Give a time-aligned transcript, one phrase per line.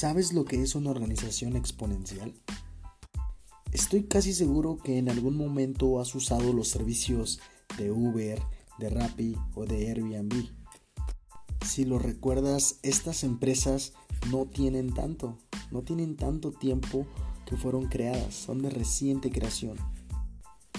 [0.00, 2.32] ¿Sabes lo que es una organización exponencial?
[3.70, 7.38] Estoy casi seguro que en algún momento has usado los servicios
[7.76, 8.40] de Uber,
[8.78, 10.48] de Rappi o de Airbnb.
[11.66, 13.92] Si lo recuerdas, estas empresas
[14.30, 15.36] no tienen tanto,
[15.70, 17.06] no tienen tanto tiempo
[17.44, 19.76] que fueron creadas, son de reciente creación.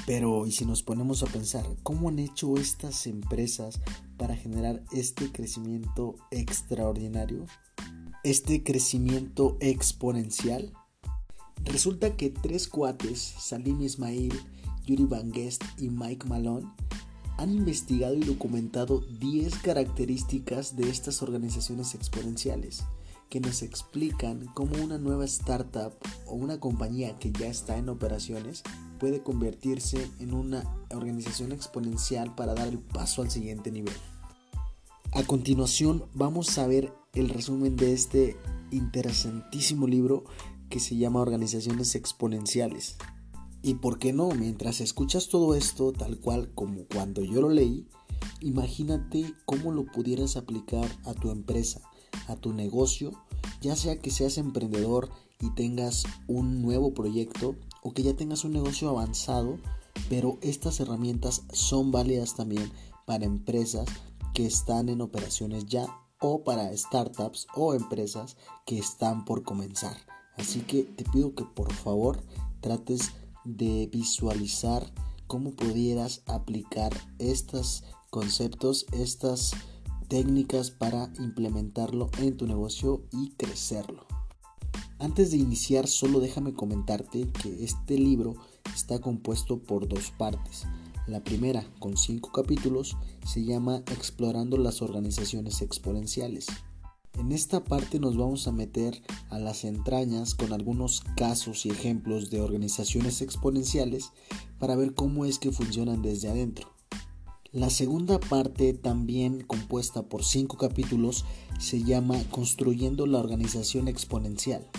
[0.07, 3.81] Pero, ¿y si nos ponemos a pensar, cómo han hecho estas empresas
[4.17, 7.45] para generar este crecimiento extraordinario?
[8.23, 10.71] Este crecimiento exponencial.
[11.65, 14.31] Resulta que tres cuates, Salim Ismail,
[14.85, 16.67] Yuri Van Guest y Mike Malone,
[17.37, 22.83] han investigado y documentado 10 características de estas organizaciones exponenciales
[23.29, 25.93] que nos explican cómo una nueva startup
[26.27, 28.61] o una compañía que ya está en operaciones
[28.99, 33.95] puede convertirse en una organización exponencial para dar el paso al siguiente nivel.
[35.11, 38.37] A continuación vamos a ver el resumen de este
[38.71, 40.23] interesantísimo libro
[40.69, 42.95] que se llama Organizaciones Exponenciales.
[43.61, 47.87] Y por qué no, mientras escuchas todo esto tal cual como cuando yo lo leí,
[48.39, 51.81] imagínate cómo lo pudieras aplicar a tu empresa,
[52.27, 53.11] a tu negocio,
[53.61, 55.09] ya sea que seas emprendedor
[55.39, 59.59] y tengas un nuevo proyecto o que ya tengas un negocio avanzado,
[60.09, 62.71] pero estas herramientas son válidas también
[63.05, 63.87] para empresas
[64.33, 65.87] que están en operaciones ya
[66.21, 69.97] o para startups o empresas que están por comenzar.
[70.37, 72.23] Así que te pido que por favor
[72.61, 73.11] trates
[73.43, 74.89] de visualizar
[75.27, 79.53] cómo pudieras aplicar estos conceptos, estas
[80.07, 84.05] técnicas para implementarlo en tu negocio y crecerlo.
[84.99, 88.35] Antes de iniciar, solo déjame comentarte que este libro
[88.75, 90.67] está compuesto por dos partes.
[91.07, 96.47] La primera, con cinco capítulos, se llama Explorando las organizaciones exponenciales.
[97.17, 102.29] En esta parte nos vamos a meter a las entrañas con algunos casos y ejemplos
[102.29, 104.11] de organizaciones exponenciales
[104.59, 106.71] para ver cómo es que funcionan desde adentro.
[107.51, 111.25] La segunda parte, también compuesta por cinco capítulos,
[111.59, 114.69] se llama Construyendo la organización exponencial.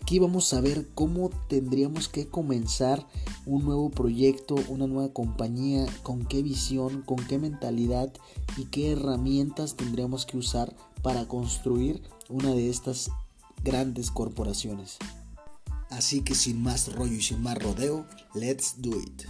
[0.00, 3.06] Aquí vamos a ver cómo tendríamos que comenzar
[3.46, 8.12] un nuevo proyecto, una nueva compañía, con qué visión, con qué mentalidad
[8.56, 13.10] y qué herramientas tendríamos que usar para construir una de estas
[13.64, 14.98] grandes corporaciones.
[15.90, 19.24] Así que sin más rollo y sin más rodeo, let's do it.